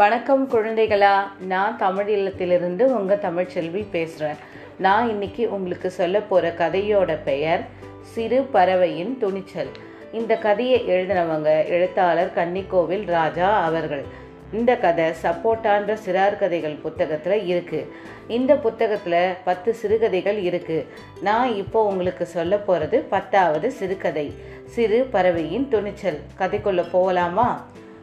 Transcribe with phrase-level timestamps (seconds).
[0.00, 1.14] வணக்கம் குழந்தைகளா.
[1.46, 4.38] நான் தமிழ் இல்லத்திலிருந்து உங்கள் தமிழ்ச்செல்வி பேசுகிறேன்
[4.78, 7.62] நான் இன்னைக்கு உங்களுக்கு சொல்ல போகிற கதையோட பெயர்
[8.00, 9.68] சிறு பறவையின் துணிச்சல்.
[10.12, 14.04] இந்த கதையை எழுதினவங்க எழுத்தாளர் கன்னிக்கோவில் ராஜா அவர்கள்.
[14.52, 17.90] இந்த கதை சப்போட்டான்ற சிறார் கதைகள் புத்தகத்தில் இருக்குது
[18.28, 20.86] இந்த புத்தகத்தில் பத்து சிறுகதைகள் இருக்குது
[21.20, 24.26] நான் இப்போ உங்களுக்கு சொல்ல போகிறது பத்தாவது சிறுகதை
[24.64, 26.20] சிறு பறவையின் துணிச்சல்.
[26.38, 27.48] கதைக்குள்ளே போகலாமா?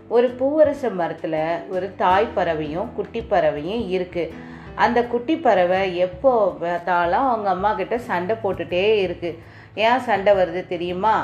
[0.09, 4.33] ஒரு பூவரச மரத்தில் ஒரு தாய் பறவையும் குட்டி பறவையும் இருக்குது
[4.75, 6.31] அந்த குட்டி பறவை எப்போ
[6.61, 9.39] பார்த்தாலும் அவங்க அம்மா கிட்ட சண்டை போட்டுட்டே இருக்குது
[9.87, 11.15] ஏன் சண்டை வருது தெரியுமா?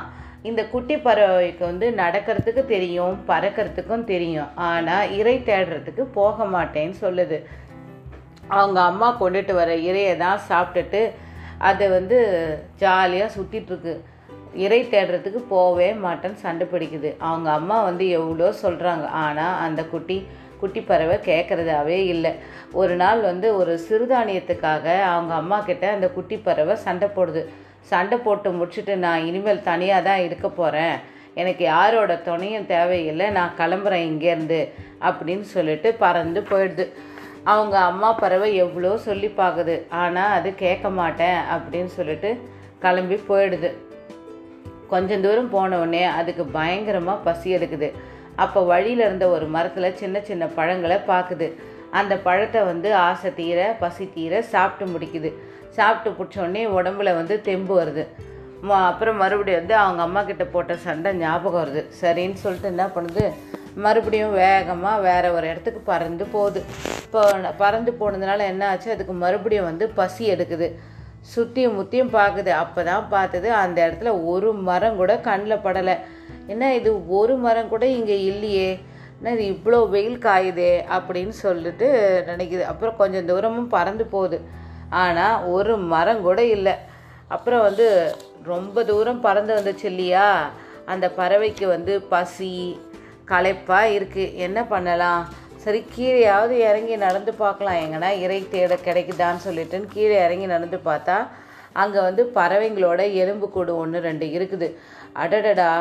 [0.41, 4.49] இந்த குட்டி பறவைக்கு வந்து நடக்கிறதுக்கு தெரியும் பறக்கிறதுக்கும் தெரியும்.
[4.67, 7.38] ஆனால் இறை தேடுறதுக்கு போக மாட்டேன்னு சொல்லுது.
[8.48, 11.02] அவங்க அம்மா கொண்டுட்டு வர இறையை தான் சாப்பிட்டுட்டு
[11.70, 12.17] அதை வந்து
[12.77, 13.93] ஜாலியாக சுற்றிட்டுருக்கு
[14.63, 17.09] இறை தேடுறதுக்கு போகவே மாட்டேன்னு சண்டை பிடிக்குது.
[17.27, 20.17] அவங்க அம்மா வந்து எவ்வளோ சொல்கிறாங்க ஆனால் அந்த குட்டி
[20.62, 22.31] குட்டி பறவை கேட்குறதாவே இல்லை.
[22.81, 27.41] ஒரு நாள் வந்து ஒரு சிறுதானியத்துக்காக அவங்க அம்மா கிட்ட அந்த குட்டி பறவை சண்டை போடுது.
[27.89, 30.95] சண்டை போட்டு முடிச்சுட்டு நான் இனிமேல் தனியாக தான் இருக்க போகிறேன்
[31.41, 33.27] எனக்கு யாரோட துணையும் தேவையில்லை.
[33.37, 34.62] நான் கிளம்புறேன் இங்கேருந்து
[35.07, 36.85] அப்படின்னு சொல்லிட்டு பறந்து போயிடுது.
[37.53, 42.29] அவங்க அம்மா பறவை எவ்வளோ சொல்லி பார்க்குது ஆனால் அது கேட்க மாட்டேன் அப்படின்னு சொல்லிட்டு
[42.84, 43.69] கிளம்பி போயிடுது.
[44.89, 47.93] கொஞ்சம் தூரம் போன உடனே அதுக்கு பயங்கரமாக பசி எடுக்குது.
[48.35, 54.09] அப்போ வழியில் இருந்த ஒரு மரத்தில் சின்ன சின்ன பழங்களை பார்க்குது அந்த பழத்தை வந்து ஆசை தீர பசி
[54.13, 55.33] தீர சாப்பிட்டு முடிக்குது.
[55.69, 58.07] சாப்பிட்டு பிடிச்சோடனே உடம்புல வந்து தெம்பு வருது.
[58.65, 61.79] ம- அப்புறம் மறுபடியும் வந்து அவங்க அம்மா கிட்ட போட்ட சண்டை ஞாபகம் வருது.
[61.79, 63.33] சரின்னு சொல்லிட்டு என்ன பண்ணுது?
[63.75, 66.63] மறுபடியும் வேகமாக வேற ஒரு இடத்துக்கு பறந்து போகுது.
[67.03, 68.91] இப்போ பறந்து போனதுனால என்ன ஆச்சு?
[68.91, 70.72] அதுக்கு மறுபடியும் வந்து பசி எடுக்குது.
[71.34, 75.95] சுற்றியும் முத்தியும் பார்க்குது அப்போ தான் பார்த்தது அந்த இடத்துல ஒரு மரம் கூட கண்ணில் படலை.
[76.47, 78.69] என்ன இது ஒரு மரம் கூட இங்கே இல்லையே?
[79.18, 80.73] என்ன இது இவ்வளோ வெயில் காயுதே?
[80.97, 81.88] அப்படின்னு சொல்லிட்டு
[82.28, 82.62] நினைக்குது.
[82.62, 84.40] அப்புறம் கொஞ்சம் தூரமும் பறந்து போகுது.
[84.90, 86.75] ஆனால் ஒரு மரம் கூட இல்லை.
[87.28, 87.88] அப்புறம் வந்து
[88.44, 90.50] ரொம்ப தூரம் பறந்து வந்துச்சு இல்லையா?
[90.86, 92.52] அந்த பறவைக்கு வந்து பசி
[93.25, 95.22] களைப்பாக இருக்குது என்ன பண்ணலாம்?
[95.66, 97.80] சரி கீழேயாவது இறங்கி நடந்து பார்க்கலாம்.
[97.84, 101.16] எங்கன்னா இறை தேட கிடைக்குதான்னு சொல்லிட்டுன்னு கீழே இறங்கி நடந்து பார்த்தா
[101.81, 104.68] அங்கே வந்து பறவைங்களோட எறும்பு கூடு ஒன்று ரெண்டு இருக்குது.
[105.24, 105.72] அடடடா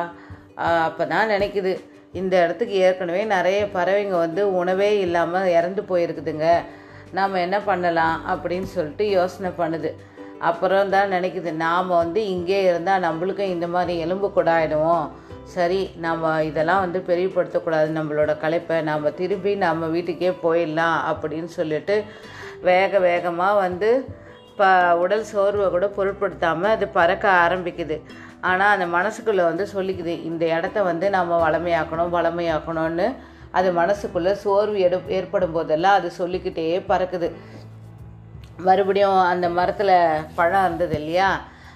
[0.87, 1.73] அப்போ தான் நினைக்குது.
[2.21, 6.49] இந்த இடத்துக்கு ஏற்கனவே நிறைய பறவைங்க வந்து உணவே இல்லாமல் இறந்து போயிருக்குதுங்க.
[7.19, 9.91] நாம் என்ன பண்ணலாம் அப்படின்னு சொல்லிட்டு யோசனை பண்ணுது.
[10.51, 15.07] அப்புறம் தான் நினைக்குது நாம் வந்து இங்கே இருந்தால் நம்மளுக்கும் இந்த மாதிரி எலும்பு கூட ஆகிடுவோம்
[15.53, 21.97] சரி நம்ம இதெல்லாம் வந்து பெரியப்படுத்தக்கூடாது நம்மளோட களைப்பை நாம் திரும்பி நம்ம வீட்டுக்கே போயிடலாம் அப்படின்னு சொல்லிட்டு
[22.69, 23.91] வேக வேகமாக வந்து
[24.59, 24.65] ப
[25.03, 27.97] உடல் சோர்வை கூட பொருட்படுத்தாமல் அது பறக்க ஆரம்பிக்குது.
[28.41, 33.09] ஆனால் அந்த மனசுக்குள்ளே வந்து சொல்லிக்குது இந்த இடத்த வந்து நம்ம வளமையாக்கணும் வளமையாக்கணும்னு.
[33.51, 37.31] அது மனசுக்குள்ளே சோர்வு எடு ஏற்படும் போதெல்லாம் அது சொல்லிக்கிட்டே பறக்குது.
[38.61, 39.97] மறுபடியும் அந்த மரத்தில்
[40.35, 41.31] பழம் இருந்தது இல்லையா?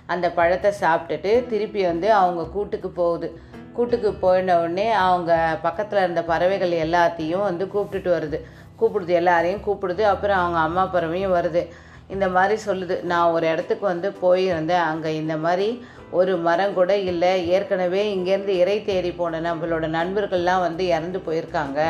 [0.07, 3.29] அந்த பழத்தை சாப்பிட்டுட்டு திருப்பி வந்து அவங்க கூட்டுக்கு போகுது.
[3.79, 8.39] கூட்டுக்கு போயின உடனே அவங்க பக்கத்தில் இருந்த பறவைகள் எல்லாத்தையும் வந்து கூப்பிட்டுட்டு வருது.
[8.81, 10.01] கூப்பிடுது எல்லாரையும் கூப்பிடுது.
[10.01, 11.69] அப்புறம் அவங்க அம்மா பறவையும் வருது.
[12.09, 13.03] இந்த மாதிரி சொல்லுது.
[13.03, 14.85] நான் ஒரு இடத்துக்கு வந்து போயிருந்தேன்.
[14.93, 15.69] அங்கே இந்த மாதிரி
[16.11, 17.49] ஒரு மரம் கூட இல்லை.
[17.49, 21.81] ஏற்கனவே இங்கேருந்து இறை தேடி போன நம்மளோட நண்பர்கள்லாம் வந்து இறந்து போயிருக்காங்க.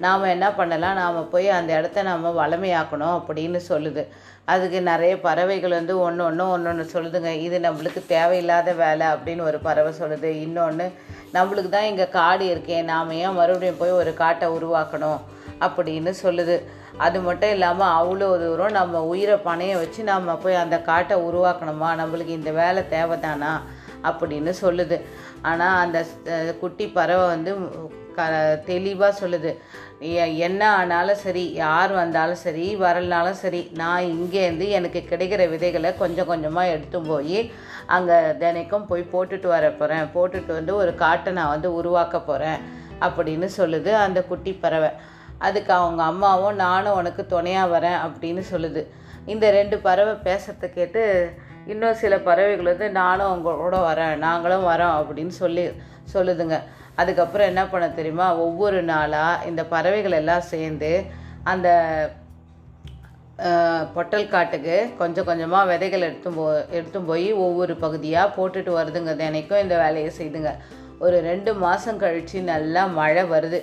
[0.00, 0.94] நாம் என்ன பண்ணலாம்?
[0.94, 4.02] நாம் போய் அந்த இடத்த நாம் வளமையாக்கணும் அப்படின்னு சொல்லுது.
[4.44, 7.32] அதுக்கு நிறைய பறவைகள் வந்து ஒன்று ஒன்று ஒன்று ஒன்று சொல்லுதுங்க.
[7.46, 10.30] இது நம்மளுக்கு தேவையில்லாத வேலை அப்படின்னு ஒரு பறவை சொல்லுது.
[10.46, 10.86] இன்னொன்று
[11.34, 15.20] நம்மளுக்கு தான் இங்கே காடு இருக்கேன் நாம் ஏன் மறுபடியும் போய் ஒரு காட்டை உருவாக்கணும்
[15.66, 16.56] அப்படின்னு சொல்லுது.
[16.96, 21.90] அது மட்டும் இல்லாமல் அவ்வளோ தூரம் நம்ம உயிரை பணைய வச்சு நம்ம போய் அந்த காட்டை உருவாக்கணுமா?
[22.00, 23.52] நம்மளுக்கு இந்த வேலை தேவைதானா?
[24.08, 24.96] அப்படின்னு சொல்லுது.
[25.50, 25.98] ஆனால் அந்த
[26.60, 27.52] குட்டி பறவை வந்து
[28.14, 29.58] க தெளிவாக சொல்லுது.
[30.00, 36.26] எ- என்ன ஆனாலும் சரி யார் வந்தாலும் சரி வரலனாலும் சரி நான் இங்கேருந்து எனக்கு கிடைக்கிற விதைகளை கொஞ்சம்
[36.26, 37.52] கொஞ்சமாக எடுத்து போய்
[37.86, 42.58] அங்கே தினைக்கும் போய் போட்டுட்டு வர போகிறேன் போட்டுட்டு வந்து ஒரு காட்டை நான் வந்து உருவாக்க போகிறேன்
[43.00, 44.90] அப்படின்னு சொல்லுது அந்த குட்டி பறவை.
[45.38, 48.86] அதுக்கு அவங்க அம்மாவும் நானும் உனக்கு துணையாக வரேன் அப்படின்னு சொல்லுது.
[49.26, 51.32] இந்த ரெண்டு பறவை பேசுறத கேட்டு
[51.66, 55.68] இன்னும் சில பறவைகள் வந்து நானும் உங்களோட வரேன் நாங்களும் வரோம் அப்படின்னு சொல்லி
[56.14, 56.60] சொல்லுதுங்க.
[57.00, 58.26] அதுக்கப்புறம் என்ன பண்ண தெரியுமா?
[58.46, 60.90] ஒவ்வொரு நாளாக இந்த பறவைகள் எல்லாம் சேர்ந்து
[61.52, 61.68] அந்த
[63.94, 66.44] பொட்டல் காட்டுக்கு கொஞ்சம் கொஞ்சமாக விதைகள் எடுத்து போ
[66.78, 69.12] எடுத்து போய் ஒவ்வொரு பகுதியாக போட்டுட்டு வருதுங்க.
[69.22, 70.50] தினைக்கும் இந்த வேலையை செய்துங்க.
[71.04, 73.60] ஒரு ரெண்டு மாதம் கழித்து நல்லா மழை வருது.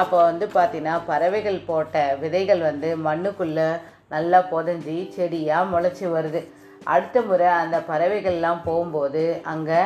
[0.00, 3.68] அப்போ வந்து பார்த்தீங்கன்னா பறவைகள் போட்ட விதைகள் வந்து மண்ணுக்குள்ளே
[4.14, 6.42] நல்லா புதஞ்சி செடியாக முளைச்சி வருது.
[6.94, 9.80] அடுத்த முறை அந்த பறவைகள்லாம் போகும்போது அங்கே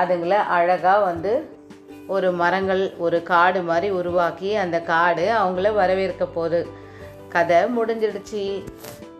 [0.00, 1.32] அதுங்களை அழகாக வந்து
[2.14, 6.66] ஒரு மரங்கள் ஒரு காடு மாதிரி உருவாக்கி அந்த காடு அவங்கள வரவேற்க போகுது.
[7.28, 8.62] கதை முடிஞ்சிடுச்சு.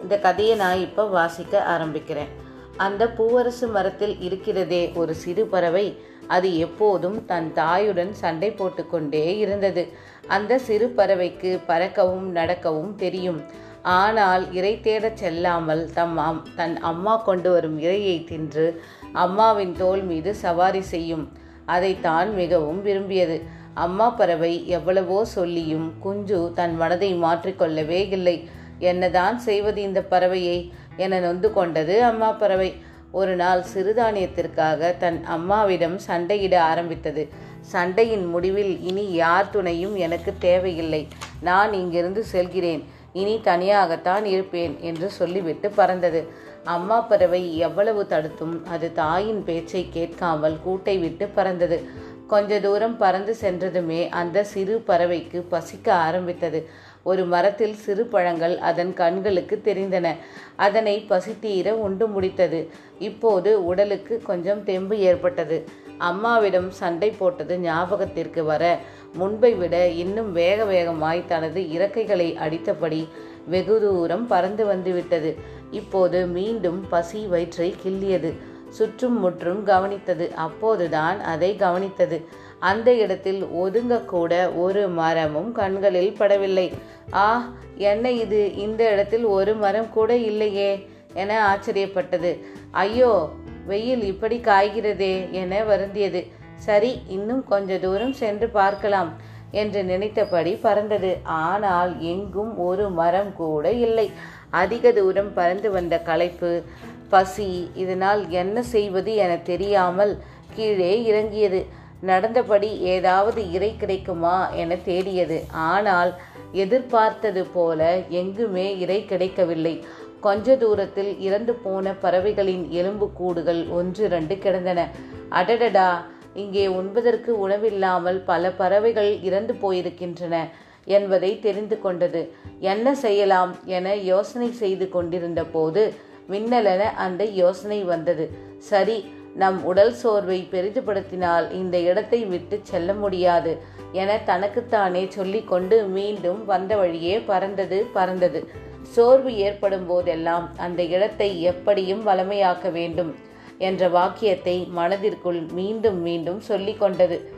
[0.02, 2.32] இந்த கதையை நான் இப்போ வாசிக்க ஆரம்பிக்கிறேன்.
[2.76, 5.86] அந்த பூவரசு மரத்தில் இருக்கிறதே ஒரு சிறு பறவை.
[6.26, 9.84] அது எப்போதும் தன் தாயுடன் சண்டை போட்டுக்கொண்டே இருந்தது.
[10.26, 13.40] அந்த சிறு பறவைக்கு பறக்கவும் நடக்கவும் தெரியும்.
[13.82, 20.34] ஆனால் இறை தேடச் செல்லாமல் தம் அம் தன் அம்மா கொண்டு வரும் இரையை தின்று அம்மாவின் தோல் மீது
[20.34, 21.44] சவாரி செய்யும்.
[21.66, 23.36] அதைத்தான் மிகவும் விரும்பியது.
[23.74, 28.36] அம்மா பறவை எவ்வளவோ சொல்லியும் குஞ்சு தன் மனதை மாற்றிக்கொள்ளவே இல்லை.
[28.78, 30.58] என்னதான் செய்வது இந்த பறவையை
[30.96, 32.70] என நொந்து கொண்டது அம்மா பறவை.
[33.12, 37.28] ஒரு நாள் சிறுதானியத்திற்காக தன் அம்மாவிடம் சண்டையிட ஆரம்பித்தது.
[37.72, 41.08] சண்டையின் முடிவில் இனி யார் துணையும் எனக்கு தேவையில்லை.
[41.40, 42.82] நான் இங்கிருந்து செல்கிறேன்.
[43.12, 46.20] இனி தனியாகத்தான் இருப்பேன் என்று சொல்லிவிட்டு பறந்தது.
[46.66, 48.66] அம்மா பறவை எவ்வளவு தடுத்தும்?
[48.66, 51.78] அது தாயின் பேச்சை கேட்காமல் கூட்டை விட்டு பறந்தது.
[52.26, 56.68] கொஞ்ச தூரம் பறந்து சென்றதுமே அந்த சிறு பறவைக்கு பசிக்க ஆரம்பித்தது.
[57.02, 60.16] ஒரு மரத்தில் சிறு பழங்கள் அதன் கண்களுக்கு தெரிந்தன.
[60.56, 62.68] அதனை பசித்தீர உண்டு முடித்தது.
[62.98, 65.64] இப்போது உடலுக்கு கொஞ்சம் தெம்பு ஏற்பட்டது.
[65.98, 68.78] அம்மாவிடம் சண்டை போட்டது ஞாபகத்திற்கு வர
[69.12, 73.08] முன்பை விட இன்னும் வேக வேகமாய் தனது இறக்கைகளை அடித்தபடி
[73.46, 75.30] வெகு தூரம் பறந்து வந்துவிட்டது
[75.70, 78.32] இப்போது மீண்டும் பசி வயிற்றை கிள்ளியது.
[78.68, 80.34] சுற்றும் முற்றும் கவனித்தது.
[80.34, 82.24] அப்போதுதான் அதை கவனித்தது.
[82.58, 86.72] அந்த இடத்தில் ஒதுங்கக்கூட ஒரு மரமும் கண்களில் படவில்லை.
[87.12, 88.54] ஆ என்ன இது?
[88.54, 92.42] இந்த இடத்தில் ஒரு மரம் கூட இல்லையே என ஆச்சரியப்பட்டது.
[92.70, 93.28] ஐயோ
[93.66, 96.30] வெயில் இப்படி காய்கிறதே என வருந்தியது.
[96.54, 99.12] சரி இன்னும் கொஞ்ச தூரம் சென்று பார்க்கலாம்
[99.50, 101.18] என்று நினைத்தபடி பறந்தது.
[101.24, 104.10] ஆனால் எங்கும் ஒரு மரம் கூட இல்லை.
[104.50, 106.62] அதிக தூரம் பறந்து வந்த களைப்பு
[107.08, 110.18] பசி இதனால் என்ன செய்வது என தெரியாமல்
[110.54, 111.66] கீழே இறங்கியது.
[112.00, 115.44] நடந்தபடி ஏதாவது இறை கிடைக்குமா என தேடியது.
[115.50, 116.14] ஆனால்
[116.52, 119.84] எதிர்பார்த்தது போல எங்குமே இறை கிடைக்கவில்லை.
[120.20, 124.88] கொஞ்ச தூரத்தில் இறந்து போன பறவைகளின் எலும்பு கூடுகள் ஒன்றிரண்டு கிடந்தன.
[125.30, 126.02] அடடடா!
[126.34, 130.48] இங்கே உண்பதற்கு உணவில்லாமல் பல பறவைகள் இறந்து போயிருக்கின்றன.
[130.86, 132.30] என்பதை தெரிந்து கொண்டது.
[132.60, 135.94] என்ன செய்யலாம் என யோசனை செய்து கொண்டிருந்த போது
[136.28, 138.30] மின்னலென அந்த யோசனை வந்தது.
[138.58, 139.04] சரி
[139.34, 143.58] நம் உடல் சோர்வை பெரிதுபடுத்தினால் இந்த இடத்தை விட்டு செல்ல முடியாது
[143.92, 148.48] என தனக்குத்தானே சொல்லிக்கொண்டு மீண்டும் வந்த வழியே பறந்தது பறந்தது.
[148.82, 153.14] சோர்வு ஏற்படும் போதெல்லாம் அந்த இடத்தை எப்படியும் வளமையாக்க வேண்டும்
[153.58, 157.35] என்ற வாக்கியத்தை மனதிற்குள் மீண்டும் மீண்டும் சொல்லிக்கொண்டது கொண்டது.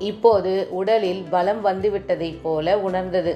[0.00, 3.32] இப்போது உடலில் பலம் வந்துவிட்டதைப் போல உணர்ந்தது.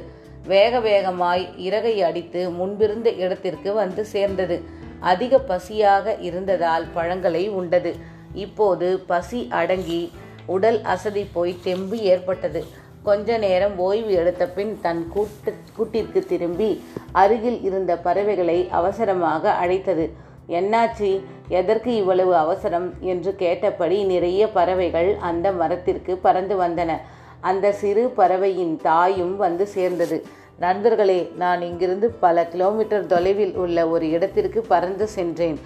[0.47, 4.57] வேக வேகமாய் இறகை அடித்து முன்பிருந்த இடத்திற்கு வந்து சேர்ந்தது.
[5.01, 7.97] அதிக பசியாக இருந்ததால் பழங்களை உண்டது.
[8.35, 10.11] இப்போது பசி அடங்கி
[10.47, 12.65] உடல் அசதி போய் தெம்பு ஏற்பட்டது.
[13.03, 20.07] கொஞ்ச நேரம் ஓய்வு எடுத்த பின் தன் கூட்டு கூட்டிற்கு திரும்பி அருகில் இருந்த பறவைகளை அவசரமாக அழைத்தது.
[20.49, 21.11] என்னாச்சு?
[21.49, 26.97] எதற்கு இவ்வளவு அவசரம் என்று கேட்டபடி நிறைய பறவைகள் அந்த மரத்திற்கு பறந்து வந்தன.
[27.41, 30.25] அந்த சிறு பறவையின் தாயும் வந்து சேர்ந்தது.
[30.59, 35.59] நண்பர்களே நான் இங்கிருந்து பல கிலோமீட்டர் தொலைவில் உள்ள ஒரு இடத்திற்கு பறந்து சென்றேன்.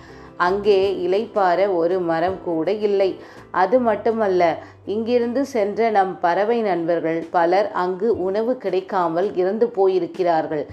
[0.47, 3.11] அங்கே இலைப்பார ஒரு மரம் கூட இல்லை.
[3.51, 4.43] அது மட்டுமல்ல
[4.85, 10.65] இங்கிருந்து சென்ற நம் பறவை நண்பர்கள் பலர் அங்கு உணவு கிடைக்காமல் இறந்து போயிருக்கிறார்கள்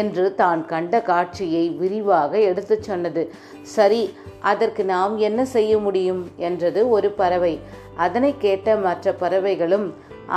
[0.00, 3.24] என்று தான் கண்ட காட்சியை விரிவாக எடுத்துச் சொன்னது.
[3.76, 4.02] சரி
[4.40, 6.22] அதற்கு நாம் என்ன செய்ய முடியும்?
[6.36, 7.54] என்றது ஒரு பறவை.
[7.96, 9.88] அதனை கேட்ட மற்ற பறவைகளும்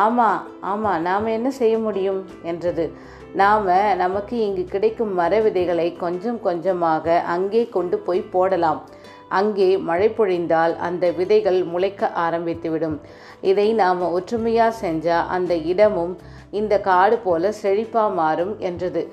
[0.06, 0.30] ஆமா
[0.74, 2.20] ஆமா நாம் என்ன செய்ய முடியும்?
[2.44, 2.86] என்றது.
[3.34, 8.80] நாம் நமக்கு இங்கு கிடைக்கும் மர விதைகளை கொஞ்சம் கொஞ்சமாக அங்கே கொண்டு போய் போடலாம்.
[9.30, 12.98] அங்கே மழை பொழிந்தால் அந்த விதைகள் முளைக்க ஆரம்பித்துவிடும்.
[13.42, 16.18] இதை நாம் ஒற்றுமையாக செஞ்சால் அந்த இடமும்
[16.52, 19.04] இந்த காடு போல செழிப்பாக மாறும் என்றது.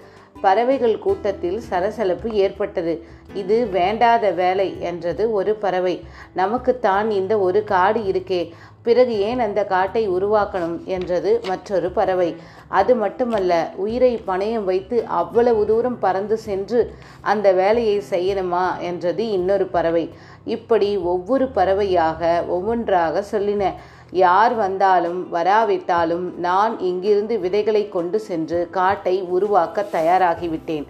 [0.40, 3.04] பறவைகள் கூட்டத்தில் சலசலப்பு ஏற்பட்டது.
[3.34, 6.04] இது வேண்டாத வேலை என்றது ஒரு பறவை.
[6.34, 8.42] நமக்குத்தான் இந்த ஒரு காடு இருக்கே.
[8.82, 12.37] பிறகு ஏன் அந்த காட்டை உருவாக்கணும் என்றது மற்றொரு பறவை.
[12.68, 20.11] அது மட்டுமல்ல உயிரை பணயம் வைத்து அவ்வளவு தூரம் பறந்து சென்று அந்த வேலையை செய்யணுமா என்றது இன்னொரு பறவை.
[20.44, 23.73] இப்படி ஒவ்வொரு பறவையாக ஒவ்வொன்றாக சொல்லின.
[24.11, 30.87] யார் வந்தாலும் வராவிட்டாலும் நான் இங்கிருந்து விதைகளை கொண்டு சென்று காட்டை உருவாக்க தயாராகிவிட்டேன்.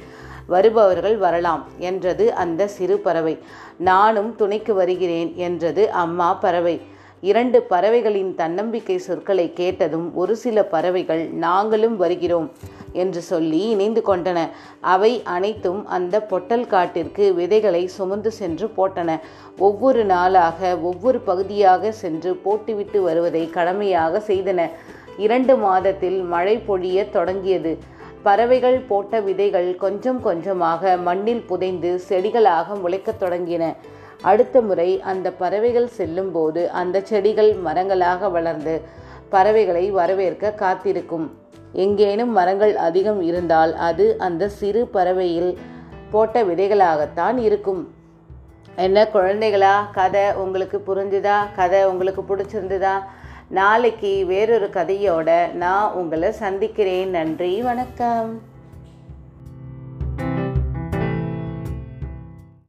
[0.47, 3.39] வருபவர்கள் வரலாம் என்றது அந்த சிறு பறவை.
[3.79, 6.77] நானும் துணைக்கு வருகிறேன் என்றது அம்மா பறவை.
[7.21, 12.53] இரண்டு பறவைகளின் தன்னம்பிக்கை சொற்களை கேட்டதும் ஒரு சில பறவைகள் நாங்களும் வருகிறோம்
[12.93, 14.49] என்று சொல்லி இணைந்து கொண்டன.
[14.81, 19.21] அவை அனைத்தும் அந்த பொட்டல் காட்டிற்கு விதைகளை சுமந்து சென்று போட்டன.
[19.59, 24.71] ஒவ்வொரு நாளாக ஒவ்வொரு பகுதியாக சென்று போட்டுவிட்டு வருவதை கடமையாக செய்தன.
[25.17, 27.79] இரண்டு மாதத்தில் மழை பொழிய தொடங்கியது.
[28.23, 33.77] பறவைகள் போட்ட விதைகள் கொஞ்சம் கொஞ்சமாக மண்ணில் புதைந்து செடிகளாக முளைக்கத் தொடங்கின.
[34.23, 38.81] அடுத்த முறை அந்த பறவைகள் செல்லும்போது அந்த செடிகள் மரங்களாக வளர்ந்து
[39.29, 41.39] பறவைகளை வரவேற்க காத்திருக்கும்.
[41.73, 45.59] எங்கேனும் மரங்கள் அதிகம் இருந்தால் அது அந்த சிறு பறவையில்
[46.11, 47.95] போட்ட விதைகளாகத்தான் இருக்கும்.
[48.77, 49.75] என்ன குழந்தைகளா?
[49.93, 51.37] கதை உங்களுக்கு புரிஞ்சுதா?
[51.57, 53.03] கதை உங்களுக்கு பிடிச்சிருந்துதா?
[53.49, 57.11] நாளைக்கு வேறொரு கதையோட நான் உங்களை சந்திக்கிறேன்.
[57.11, 58.48] நன்றி வணக்கம்.